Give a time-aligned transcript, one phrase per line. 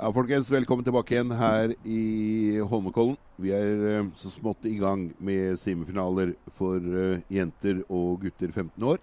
[0.00, 3.18] Ja, folkens, velkommen tilbake igjen her i Holmenkollen.
[3.36, 8.86] Vi er eh, så smått i gang med semifinaler for eh, jenter og gutter 15
[8.94, 8.96] år.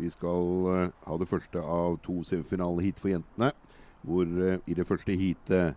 [0.00, 3.50] Vi skal eh, ha det første av to semifinaleheat for jentene.
[4.08, 4.24] Hvor
[4.64, 5.76] i det første heatet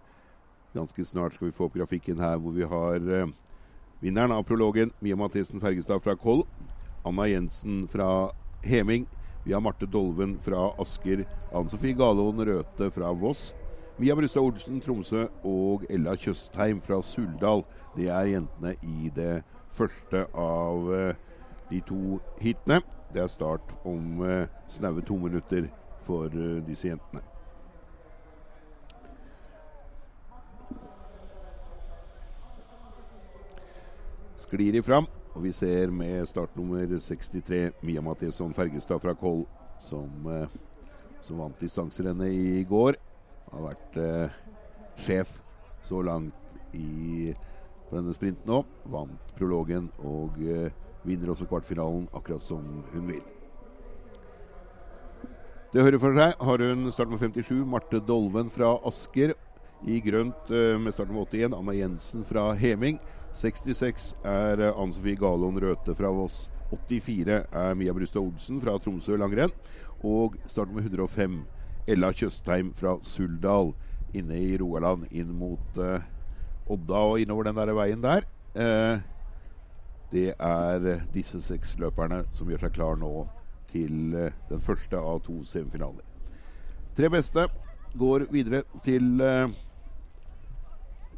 [0.72, 3.12] ganske snart skal vi få opp grafikken her, hvor vi har
[4.00, 6.46] vinneren av prologen, Mia Mathisen Fergestad fra Koll.
[7.04, 8.32] Anna Jensen fra
[8.64, 9.04] Heming.
[9.44, 11.28] Vi har Marte Dolven fra Asker.
[11.52, 13.52] Ann Sofie Galaaen Røthe fra Voss.
[13.98, 17.62] Mia Brustad Olsen Tromsø og Ella Tjøstheim fra Suldal.
[17.96, 19.38] Det er jentene i det
[19.72, 21.22] første av eh,
[21.70, 22.82] de to hitene.
[23.16, 25.70] Det er start om eh, snaue to minutter
[26.04, 27.24] for eh, disse jentene.
[34.44, 39.46] Sklir de fram, og vi ser med startnummer 63 Mia Mathesson Fergestad fra Koll,
[39.80, 40.12] som,
[41.24, 43.00] som vant distanserennet i går.
[43.52, 44.40] Har vært eh,
[45.06, 45.32] sjef
[45.86, 46.34] så langt
[46.74, 47.34] i,
[47.90, 48.64] på denne sprinten nå.
[48.92, 50.74] Vant prologen og eh,
[51.06, 53.24] vinner også kvartfinalen akkurat som hun vil.
[55.76, 59.34] Det hører for seg har hun start med 57, Marte Dolven fra Asker.
[59.84, 63.00] I grønt eh, med start med 81, Anna Jensen fra Heming.
[63.36, 66.46] 66 er eh, Ann Sofie Galon Røthe fra Voss.
[66.72, 69.52] 84 er Mia Brustad Olsen fra Tromsø langrenn.
[70.06, 71.42] Og start med 105,
[71.88, 73.74] Ella Tjøstheim fra Suldal
[74.16, 76.06] inne i Rogaland inn mot eh,
[76.72, 78.26] Odda og innover den der veien der.
[78.56, 79.04] Eh,
[80.12, 83.12] det er disse seks løperne som gjør seg klar nå
[83.74, 86.06] til eh, den første av to semifinaler.
[86.96, 87.48] Tre beste
[88.00, 89.50] går videre til, eh,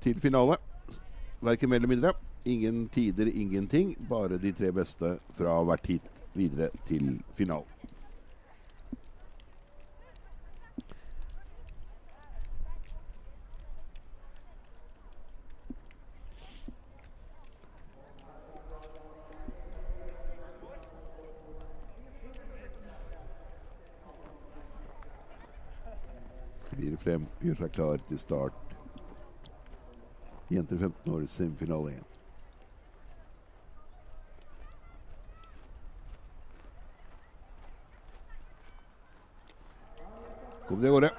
[0.03, 0.57] til finale.
[1.41, 2.13] Verken mer eller mindre.
[2.45, 3.95] Ingen tider, ingenting.
[4.09, 7.76] Bare de tre beste fra hvert hit videre til finalen.
[27.07, 28.71] Frem, gjør seg klar til start.
[30.51, 32.17] Jenter 15 år, semifinale 1.
[40.67, 41.13] Kom de av gårde.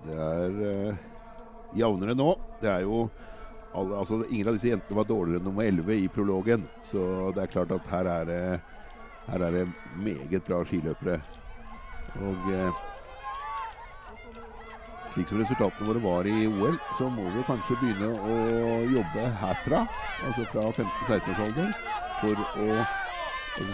[0.00, 1.06] Det er uh,
[1.76, 2.32] jevnere nå.
[2.64, 3.04] Det er jo
[3.76, 6.64] alle, altså, Ingen av disse jentene var dårligere enn nummer 11 i prologen.
[6.88, 8.44] Så det er klart at her er det,
[9.30, 11.20] her er det meget bra skiløpere.
[12.18, 12.72] Og eh,
[15.12, 19.84] slik som resultatene våre var i OL, så må vi kanskje begynne å jobbe herfra,
[20.22, 21.72] altså fra 15-16-årsalder,
[22.18, 22.70] for å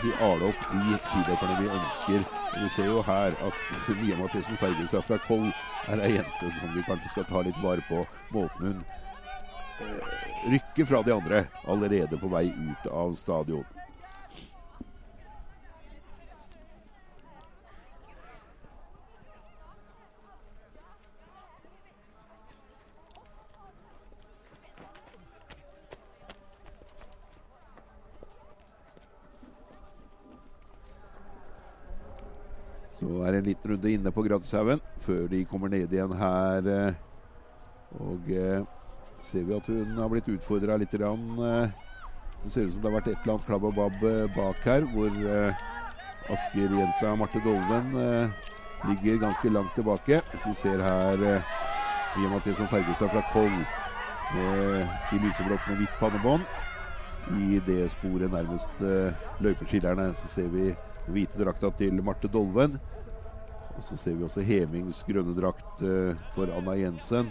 [0.03, 2.25] si, ale opp de skiløperne vi ønsker.
[2.59, 3.59] Vi ser jo her at
[3.99, 5.53] Mia Mathisen Fergelstad fra Koll
[5.89, 8.03] er ei jente som vi kanskje skal ta litt vare på.
[8.35, 8.81] Måten hun
[9.79, 13.69] eh, rykker fra de andre allerede på vei ut av stadion.
[33.09, 36.67] Så er det en liten runde inne på Gradshaugen før de kommer ned igjen her.
[36.69, 36.97] eh,
[37.97, 38.67] Og eh,
[39.25, 40.93] ser vi at hun har blitt utfordra litt.
[40.93, 41.71] Grann, eh,
[42.43, 44.05] det ser ut som det har vært et eller annet klabb og babb
[44.35, 45.57] bak her, hvor
[46.29, 47.97] Asker-jenta Marte Dolven
[48.85, 50.21] ligger ganske langt tilbake.
[50.35, 51.25] Hvis vi ser her
[52.15, 53.65] Mia Mathisen Fergestad fra Koll
[54.29, 56.45] med de lyseblått med hvitt pannebånd.
[57.25, 58.85] I det sporet nærmest
[59.41, 60.69] løypeskillerne så ser vi
[61.13, 62.79] hvite drakta til Marte Dolven.
[63.77, 67.31] Og så ser vi også Hemings grønne drakt eh, for Anna Jensen,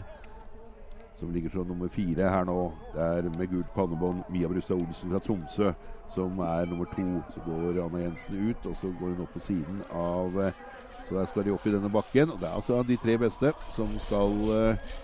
[1.18, 2.72] som ligger som nummer fire her nå.
[2.94, 5.74] Det er med gult pannebånd Mia Brustad Olsen fra Tromsø
[6.07, 7.07] som er nummer to.
[7.34, 10.66] Så går Anna Jensen ut, og så går hun opp på siden av eh,
[11.07, 12.31] Så der skal de opp i denne bakken.
[12.31, 14.96] Og det er altså de tre beste som skal eh,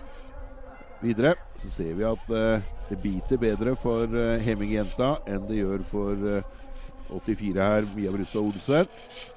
[1.02, 1.34] videre.
[1.60, 2.28] Så ser vi at
[2.90, 6.28] det biter bedre for eh, Heming-jenta enn det gjør for
[7.20, 8.88] 84 her, Mia Brustad Olsen.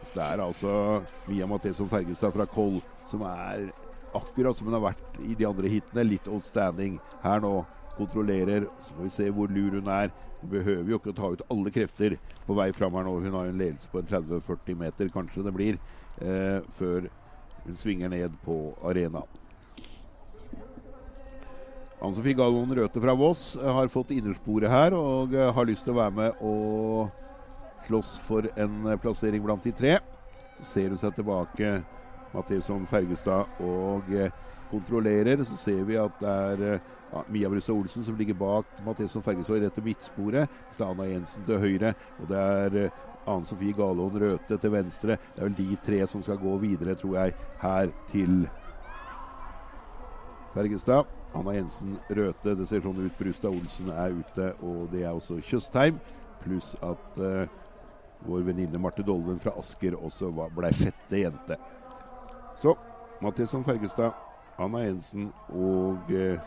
[0.04, 0.76] Så det er altså
[1.28, 3.70] Mia Matheson Fergestad fra Koll som er
[4.18, 7.60] akkurat som hun har vært i de andre hitene, litt outstanding her nå.
[7.98, 8.68] Kontrollerer.
[8.86, 10.12] Så får vi se hvor lur hun er.
[10.42, 13.16] Hun behøver jo ikke å ta ut alle krefter på vei fram her nå.
[13.24, 15.80] Hun har jo en ledelse på en 30-40 meter, kanskje det blir,
[16.22, 17.10] eh, før
[17.66, 19.38] hun svinger ned på arenaen.
[21.98, 25.88] Ann Sofie Gallon Røthe fra Voss eh, har fått innersporet her og eh, har lyst
[25.88, 27.10] til å være med og
[27.86, 29.98] slåss for en eh, plassering blant de tre.
[30.60, 31.82] Så ser hun seg tilbake,
[32.34, 34.34] Matheson Fergestad, og eh,
[34.72, 35.44] kontrollerer.
[35.48, 39.24] Så ser vi at det er eh, ja, Mia Brustad Olsen som ligger bak Matheson
[39.24, 40.58] Fergestad rett til midtsporet.
[40.72, 41.94] Så det er Anna Jensen til høyre.
[42.22, 42.80] Og det er
[43.28, 45.20] Ane Sofie Galaaen Røthe til venstre.
[45.36, 48.48] Det er vel de tre som skal gå videre, tror jeg, her til
[50.54, 51.08] Fergestad.
[51.36, 52.56] Anna Jensen Røthe.
[52.56, 53.18] Det ser sånn ut.
[53.20, 56.00] Brustad Olsen er ute, og det er også Tjøstheim.
[56.44, 57.50] Pluss at uh,
[58.20, 61.58] vår venninne Marte Dolven fra Asker også ble sjette jente.
[62.58, 62.74] Så
[63.22, 64.16] Mathisson Fergestad,
[64.58, 66.42] Anna Jensen og eh,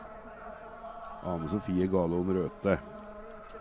[1.23, 2.79] Ane Sofie Galoen Røthe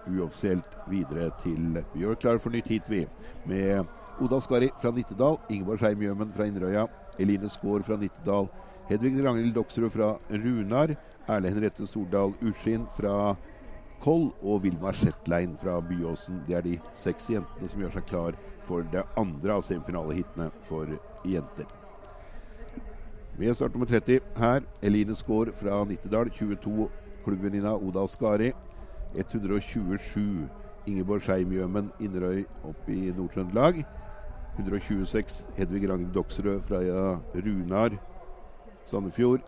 [0.10, 3.04] uoffisielt videre til Vi gjør klar for nytt hit, vi.
[3.44, 3.86] Med
[4.20, 6.88] Oda Skari fra Nittedal, Ingeborg Skeim Gjømen fra Inderøya,
[7.20, 8.50] Eline Skaar fra Nittedal,
[8.90, 10.96] Hedvig Ragnhild Doksrud fra Runar,
[11.30, 13.36] Erle Henriette Stordal Uskin fra
[14.04, 16.44] Koll og Vilma Shetlein fra Byåsen.
[16.48, 18.38] Det er de seks jentene som gjør seg klar
[18.68, 20.88] for det andre av semifinalehitene for
[21.28, 21.68] jenter.
[23.40, 24.66] Er start nummer 30 her.
[24.84, 26.90] Eline Skaar fra Nittedal, 22
[27.24, 28.52] klubbvenninna Oda Skari.
[29.16, 30.48] 127
[30.88, 33.84] Ingeborg Skeim-Gjømen Inderøy opp i Nord-Trøndelag.
[34.60, 36.84] 126 Hedvig Ragnhild Doksrød fra
[37.36, 37.96] Runar
[38.88, 39.44] Sandefjord.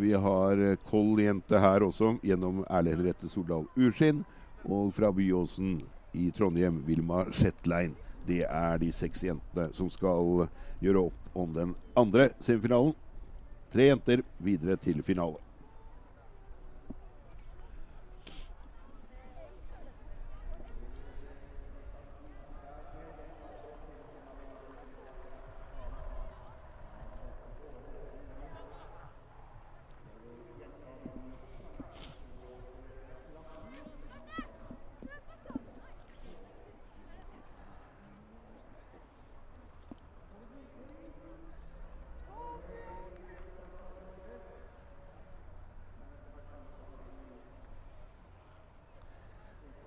[0.00, 4.22] Vi har Koll-jente her også, gjennom Erle Henriette Soldal Urskinn.
[4.64, 5.74] Og fra Byåsen
[6.16, 7.92] i Trondheim, Vilma Shetlein.
[8.24, 10.46] Det er de seks jentene som skal
[10.80, 12.96] gjøre opp om den andre semifinalen.
[13.70, 15.36] Tre jenter videre til finale.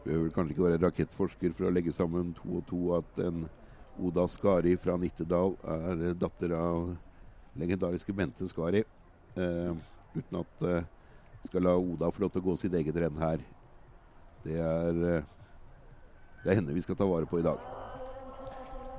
[0.03, 3.45] Behøver kanskje ikke være rakettforsker for å legge sammen to og to at en
[4.03, 6.95] Oda Skari fra Nittedal er datter av
[7.59, 8.81] legendariske Bente Skari.
[9.37, 9.75] Eh,
[10.15, 10.87] uten at eh,
[11.45, 13.43] skal la Oda få lov til å gå sitt eget renn her.
[14.43, 15.31] Det er, eh,
[16.43, 17.61] det er henne vi skal ta vare på i dag.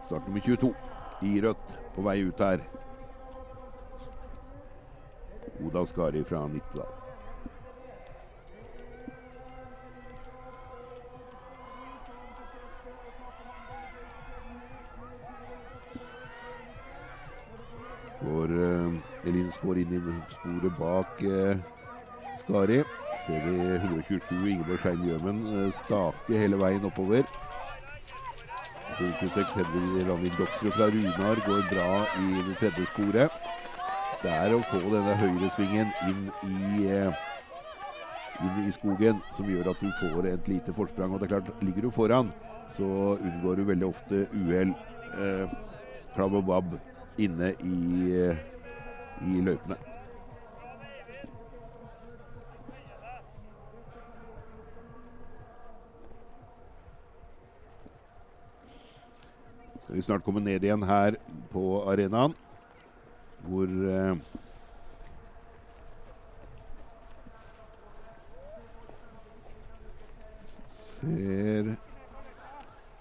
[0.06, 0.72] Start nummer 22
[1.26, 2.62] i rødt på vei ut her.
[5.64, 7.03] Oda Skari fra Nittedal.
[18.24, 20.00] Går eh, Skår inn i
[20.32, 21.56] sporet bak eh,
[22.40, 22.82] Skari.
[23.24, 27.26] Ser vi 127 Ingeborg Skein Gjømen eh, stake hele veien oppover.
[28.94, 31.90] 126 Hedvig Ragnhild Doksrud fra Runar går bra
[32.22, 33.38] i det tredje sporet.
[34.22, 36.94] Det er å få denne høyresvingen inn i,
[38.46, 41.12] inn i skogen som gjør at du får et lite forsprang.
[41.12, 42.32] Og det er klart, ligger du foran,
[42.76, 42.86] så
[43.18, 44.72] unngår du veldig ofte uhell.
[45.18, 45.60] Eh,
[46.14, 46.76] og babb
[47.18, 48.14] inne i,
[49.22, 49.76] i løypene.
[59.84, 61.14] Skal vi snart komme ned igjen her
[61.52, 62.32] på arenaen,
[63.46, 64.16] hvor eh,
[70.94, 71.74] Ser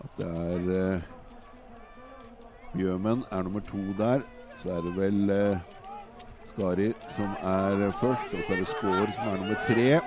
[0.03, 1.22] at det er eh,
[2.73, 4.21] Bjømen er nummer to der.
[4.55, 5.57] Så er det vel eh,
[6.45, 10.01] Skari som er først, og så er det Skår som er nummer tre.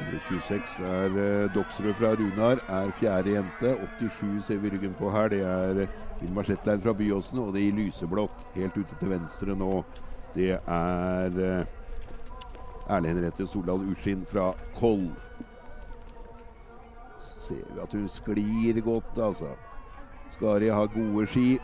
[0.00, 3.74] 126 er eh, Doksrud fra Runar, er fjerde jente.
[3.98, 5.28] 87 ser vi ryggen på her.
[5.28, 5.86] Det er
[6.20, 9.82] Vilma Shetlein fra Byåsen, og det i lyseblått helt ute til venstre nå.
[10.34, 11.66] Det er eh,
[12.90, 15.10] Erle Henriette Soldal Uskinn fra Koll
[17.50, 19.50] ser vi at hun sklir godt, altså.
[20.30, 21.58] Skari har gode ski.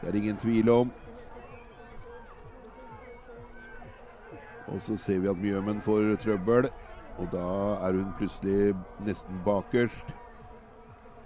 [0.00, 0.92] Det er ingen tvil om.
[4.70, 6.70] Og så ser vi at Mjømen får trøbbel,
[7.18, 7.46] og da
[7.86, 8.74] er hun plutselig
[9.04, 10.14] nesten bakerst.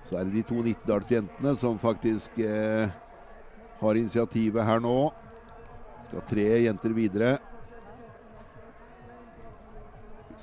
[0.05, 2.89] Så er det de to Nittedalsjentene som faktisk eh,
[3.81, 5.13] har initiativet her nå.
[6.09, 7.37] Skal tre jenter videre.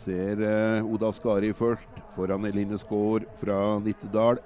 [0.02, 4.40] Ser eh, Oda Skari først, foran Eline Skaar fra Nittedal.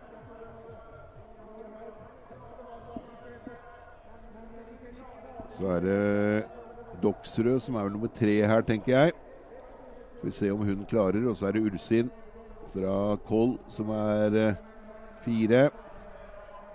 [5.55, 6.43] Så er det
[7.03, 9.15] Doksrød som er vel nummer tre her, tenker jeg.
[10.19, 11.23] Får vi se om hun klarer.
[11.29, 12.11] Og så er det Ulsin
[12.73, 14.61] fra Koll som er eh,
[15.23, 15.69] fire.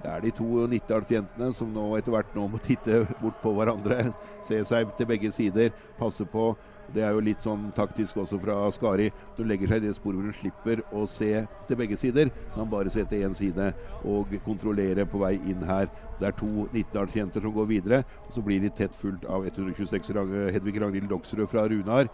[0.01, 4.15] Det er de to Nittdalsjentene som nå etter hvert nå må titte bort på hverandre.
[4.47, 6.55] Se seg til begge sider, passe på.
[6.91, 9.11] Det er jo litt sånn taktisk også fra Skari.
[9.37, 12.33] Du legger seg i det sporet hvor du slipper å se til begge sider.
[12.55, 13.71] Kan bare se til én side
[14.09, 15.91] og kontrollere på vei inn her.
[16.19, 18.03] Det er to Nittdalsjenter som går videre.
[18.27, 20.11] og Så blir de tett fulgt av 126
[20.57, 22.09] Hedvig Ragnhild Doksrud fra Runar.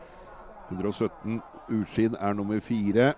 [0.72, 1.38] 117
[1.78, 3.14] Utskinn er nummer fire.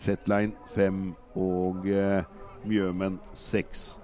[0.00, 2.28] Shetline fem og eh,
[2.64, 3.99] Mjømen seks.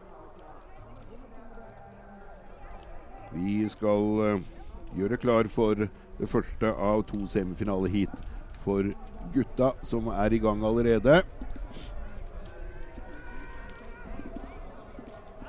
[3.35, 4.41] Vi skal uh,
[4.97, 5.75] gjøre klar for
[6.17, 8.15] det første av to semifinaleheat
[8.63, 8.87] for
[9.35, 11.21] gutta, som er i gang allerede.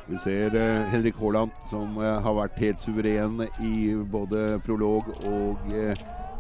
[0.08, 5.68] Vi ser uh, Henrik Haaland, som uh, har vært helt suveren i både prolog og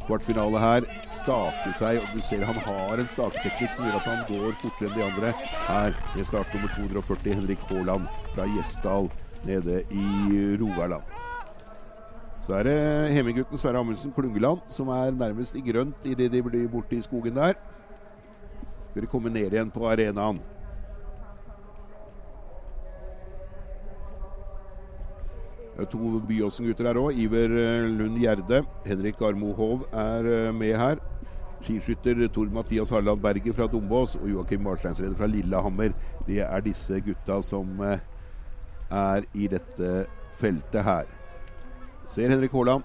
[0.07, 0.87] kvartfinale her.
[1.21, 4.89] Stake seg, og du ser han har en staketeknikk som gjør at han går fortere
[4.89, 5.33] enn de andre.
[5.67, 9.11] Her er start nummer 240, Henrik Haaland fra Gjesdal
[9.47, 10.05] nede i
[10.61, 11.26] Rogaland.
[12.47, 16.69] Så er det Heminggutten Sverre Amundsen Klungeland som er nærmest i grønt idet de blir
[16.71, 17.57] borte i skogen der.
[18.91, 20.39] Skal de komme ned igjen på arenaen.
[25.75, 27.19] Det er to Byåsen-gutter her òg.
[27.19, 28.63] Iver eh, Lund Gjerde.
[28.85, 31.03] Henrik Armo Hov er eh, med her.
[31.59, 35.91] Skiskytter Tor Mathias Harland Berger fra Dombås og Joakim Marsteinsrede fra Lillehammer.
[36.25, 37.99] Det er disse gutta som eh,
[38.89, 39.93] er i dette
[40.39, 41.16] feltet her.
[42.09, 42.83] Ser Henrik Haaland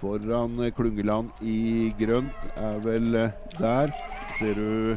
[0.00, 2.50] foran eh, Klungeland i grønt.
[2.56, 3.94] Er vel eh, der.
[4.38, 4.96] Ser du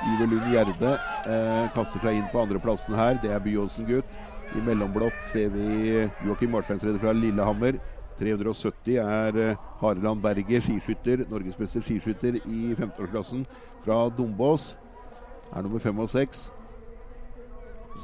[0.00, 0.92] Iver Lund Gjerde
[1.28, 3.18] eh, kaster seg inn på andreplassen her.
[3.22, 4.18] Det er Byåsen-gutt.
[4.56, 7.78] I mellomblått ser vi Joakim Marsteinsrede fra Lillehammer.
[8.20, 13.44] 370 er eh, Hareland Berger, skiskytter, norgesbeste skiskytter i 15-årsklassen
[13.84, 14.74] fra Dombås.
[15.52, 16.48] Er nummer fem og seks.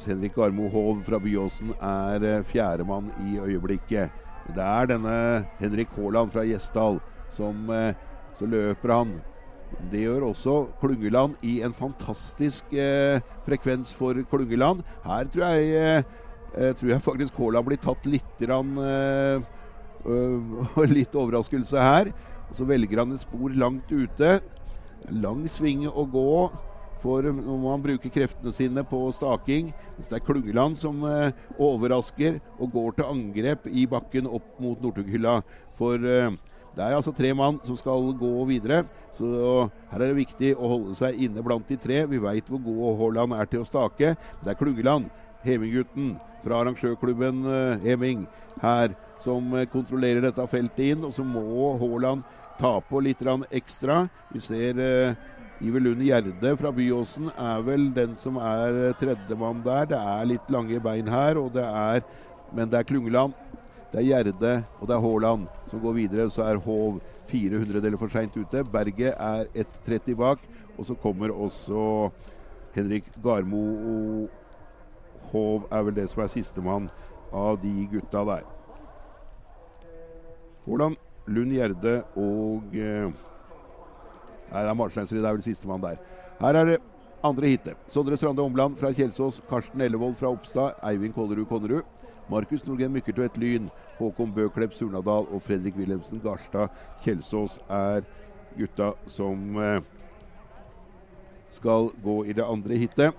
[0.06, 4.25] Henrik Armo Hov fra Byåsen er fjerdemann i øyeblikket.
[4.54, 5.16] Det er denne
[5.58, 7.00] Henrik Haaland fra Gjesdal
[7.32, 7.96] som eh,
[8.36, 9.16] Så løper han.
[9.90, 14.84] Det gjør også Klungeland i en fantastisk eh, frekvens for Klungeland.
[15.04, 16.02] Her tror jeg, eh,
[16.54, 19.40] eh tror jeg faktisk Haaland blir tatt litt rann, eh,
[20.96, 22.12] Litt overraskelse her.
[22.54, 24.38] Så velger han et spor langt ute.
[25.10, 26.30] Lang sving å gå.
[27.02, 32.40] For når man bruker kreftene sine på staking Hvis det er Klungeland som eh, overrasker
[32.56, 35.40] og går til angrep i bakken opp mot Northug-hylla.
[35.76, 36.32] For eh,
[36.76, 38.82] det er altså tre mann som skal gå videre.
[39.16, 39.26] Så
[39.90, 42.02] her er det viktig å holde seg inne blant de tre.
[42.10, 44.12] Vi veit hvor god Haaland er til å stake.
[44.42, 45.08] Det er Klungeland,
[45.46, 48.26] Heminggutten fra arrangørklubben eh, Heming
[48.60, 48.92] her,
[49.24, 51.06] som eh, kontrollerer dette feltet inn.
[51.08, 52.26] Og så må Haaland
[52.60, 54.06] ta på litt ekstra.
[54.32, 55.16] Vi ser eh,
[55.60, 59.86] Iver Lund Gjerde fra Byåsen er vel den som er tredjemann der.
[59.88, 62.02] Det er litt lange bein her, det er,
[62.52, 63.32] men det er Klungeland,
[63.92, 66.28] det er Gjerde og det er Haaland som går videre.
[66.30, 68.64] Så er Hov 400 deler for seint ute.
[68.68, 70.42] Berget er 1,30 bak.
[70.76, 72.10] Og så kommer også
[72.74, 73.62] Henrik Garmo.
[73.92, 74.28] Og
[75.32, 76.90] Hov er vel det som er sistemann
[77.32, 78.44] av de gutta der.
[80.66, 83.08] Haaland, Lund Gjerde og eh,
[84.52, 85.20] Nei, det er Marslensrud.
[85.20, 85.98] Det er vel sistemann der.
[86.40, 86.78] Her er det
[87.24, 87.76] andre hitet.
[87.88, 89.42] Sondre Strande Omland fra Kjelsås.
[89.50, 90.78] Karsten Ellevold fra Oppstad.
[90.86, 91.82] Eivind Kollerud Konnerud.
[92.30, 93.70] Markus Norgren Mykkertvedt Lyn.
[93.98, 96.68] Håkon Bøklepp Surnadal og Fredrik Wilhelmsen Garstad
[97.04, 98.04] Kjelsås er
[98.56, 99.80] gutta som eh,
[101.50, 103.14] skal gå i det andre hitet.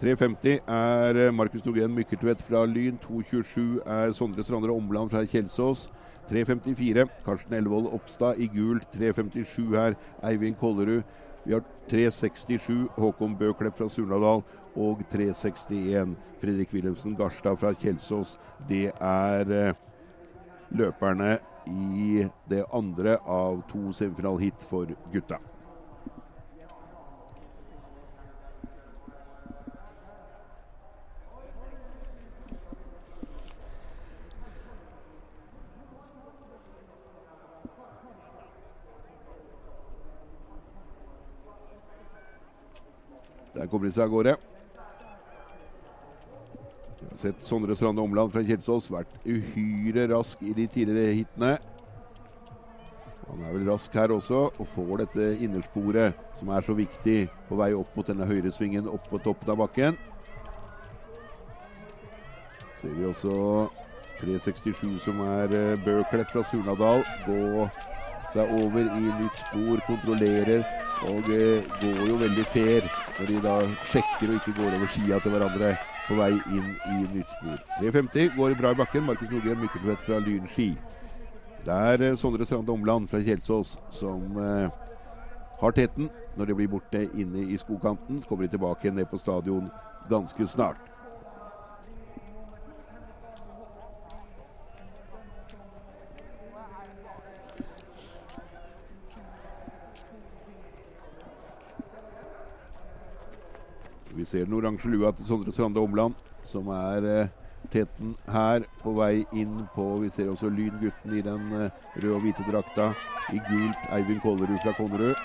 [0.00, 3.00] 3.50 er eh, Markus Norgren Mykkertvedt fra Lyn.
[3.02, 5.88] 2.27 er Sondre Strande Omland fra Kjelsås.
[6.30, 8.86] 3.54 Karsten Ellevold Oppstad i gult.
[8.94, 11.02] 3.57 her Eivind Kollerud.
[11.44, 14.44] Vi har 3.67 Håkon Bøklepp fra Surnadal
[14.76, 18.36] og 3.61 Fredrik Wilhelmsen Garstad fra Kjelsås.
[18.68, 19.78] Det er eh,
[20.70, 25.40] løperne i det andre av to semifinaleheat for gutta.
[43.70, 44.36] Kommer de seg av gårde.
[47.16, 51.54] Sett Sondre Strande Omland fra Kjelsås vært uhyre rask i de tidligere hitene.
[53.30, 57.58] Han er vel rask her også, og får dette innersporet som er så viktig på
[57.60, 59.98] vei opp mot denne høyresvingen opp på toppen av bakken.
[62.74, 63.32] Ser vi også
[64.20, 67.68] 367 som er Børklepp fra Surnadal gå
[68.34, 70.64] seg over i nytt spor, kontrollerer
[71.08, 72.86] og eh, går jo veldig fair
[73.18, 73.54] når de da
[73.92, 75.72] sjekker og ikke går over skia til hverandre.
[76.10, 77.58] på vei inn i nytt spor.
[77.78, 79.04] 3.50 går bra i bakken.
[79.06, 80.72] Markus Nordgren Mykkeltvedt fra Lyn ski.
[81.64, 84.72] Det er eh, Sondre Strande Omland fra Kjelsås som eh,
[85.60, 88.22] har teten når de blir borte inne i skogkanten.
[88.22, 89.70] Så kommer de tilbake ned på stadion
[90.10, 90.89] ganske snart.
[104.30, 106.14] Ser den oransje lua til Sondre Strande Omland,
[106.46, 107.30] som er eh,
[107.72, 112.22] teten her på vei inn på Vi ser også Lyngutten i den eh, røde og
[112.24, 112.92] hvite drakta.
[113.34, 115.18] I gult Eivind Kollerud fra Konnerud.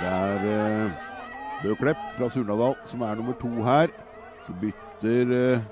[0.00, 0.98] Det er eh,
[1.62, 3.94] Bøklepp fra Surnadal som er nummer to her.
[4.46, 5.66] Så bytter eh,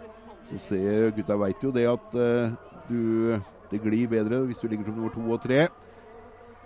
[0.48, 2.56] Så ser gutta veit jo det at eh,
[2.88, 3.36] du
[3.68, 5.66] Det glir bedre hvis du ligger som nummer to og tre.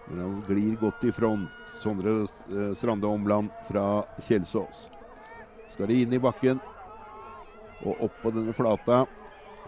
[0.09, 1.49] Men han glir godt i front.
[1.83, 4.89] Sondre eh, Strande Omland fra Kjelsås.
[5.73, 6.61] Skal det inn i bakken
[7.83, 9.05] og opp på denne flata.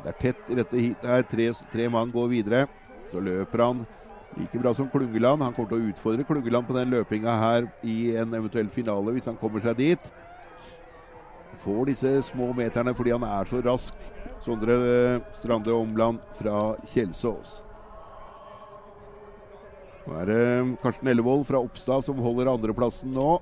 [0.02, 1.26] Det er tett i dette heatet her.
[1.28, 2.64] Tre, tre mann går videre.
[3.10, 3.84] Så løper han
[4.38, 5.42] like bra som Klungeland.
[5.42, 9.30] Han kommer til å utfordre Klungeland på den løpinga her i en eventuell finale, hvis
[9.30, 10.10] han kommer seg dit.
[11.64, 14.10] Får disse små meterne fordi han er så rask.
[14.44, 17.60] Sondre eh, Strande Omland fra Kjelsås.
[20.04, 20.40] Nå er det
[20.82, 23.38] Karsten Ellevold fra Oppstad som holder andreplassen nå.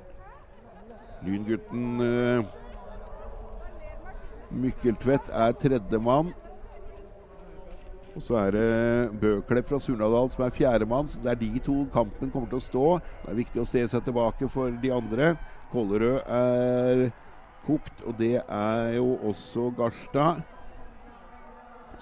[1.27, 2.45] Lyngutten uh,
[4.53, 6.31] Mykkeltvedt er tredjemann.
[8.13, 11.09] Og så er det Bøklepp fra Surnadal som er fjerdemann.
[11.09, 12.87] Så det er de to kampen kommer til å stå.
[13.25, 15.33] Det er viktig å se seg tilbake for de andre.
[15.73, 17.07] Kollerød er
[17.67, 20.43] kokt, og det er jo også Garstad.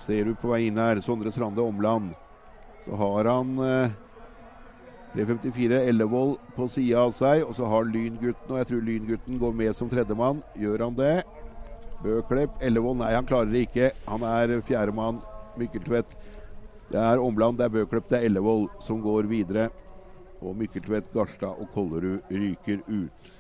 [0.01, 2.13] Ser du på vei inn her, Sondre Strande Omland.
[2.83, 3.93] Så har han uh,
[5.17, 9.57] 3.54 Ellevold på sida av seg, og så har Lyngutten, og jeg tror Lyngutten går
[9.59, 10.45] med som tredjemann.
[10.55, 11.15] Gjør han det?
[12.01, 13.91] Bøklepp, Ellevold, nei, han klarer det ikke.
[14.07, 15.19] Han er fjerdemann.
[15.59, 16.15] Mykkeltvedt.
[16.91, 19.67] Det er Omland, det er Bøklepp, det er Ellevold som går videre.
[20.41, 23.35] Og Mykkeltvedt, Garstad og Kollerud ryker ut.